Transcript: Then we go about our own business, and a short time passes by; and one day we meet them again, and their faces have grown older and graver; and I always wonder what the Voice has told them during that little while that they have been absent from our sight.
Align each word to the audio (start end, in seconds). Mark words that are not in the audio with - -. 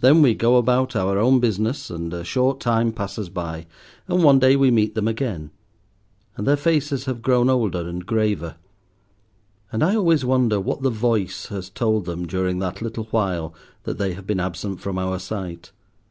Then 0.00 0.22
we 0.22 0.32
go 0.32 0.56
about 0.56 0.96
our 0.96 1.18
own 1.18 1.38
business, 1.38 1.90
and 1.90 2.14
a 2.14 2.24
short 2.24 2.60
time 2.60 2.92
passes 2.92 3.28
by; 3.28 3.66
and 4.08 4.24
one 4.24 4.38
day 4.38 4.56
we 4.56 4.70
meet 4.70 4.94
them 4.94 5.06
again, 5.06 5.50
and 6.34 6.46
their 6.46 6.56
faces 6.56 7.04
have 7.04 7.20
grown 7.20 7.50
older 7.50 7.86
and 7.86 8.06
graver; 8.06 8.56
and 9.70 9.82
I 9.82 9.96
always 9.96 10.24
wonder 10.24 10.58
what 10.58 10.80
the 10.80 10.88
Voice 10.88 11.48
has 11.48 11.68
told 11.68 12.06
them 12.06 12.26
during 12.26 12.58
that 12.60 12.80
little 12.80 13.04
while 13.10 13.52
that 13.82 13.98
they 13.98 14.14
have 14.14 14.26
been 14.26 14.40
absent 14.40 14.80
from 14.80 14.96
our 14.98 15.18
sight. 15.18 15.72